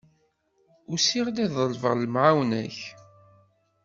Usiɣ-d 0.91 1.37
ad 1.43 1.51
ḍelbeɣ 1.57 1.93
lemεawna-k. 2.01 2.77